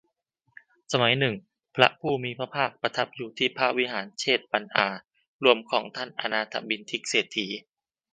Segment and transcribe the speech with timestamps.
[0.91, 1.35] สมัยหนึ่ง
[1.75, 4.89] พระผู้มีพระภาคประทับอยู่ที่พระวิหารเชตวันอา
[5.43, 7.47] รามของท่านอนาถบิณฑิกเศรษฐี